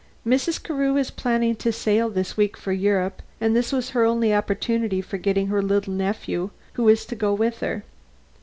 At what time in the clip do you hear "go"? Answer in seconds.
7.15-7.35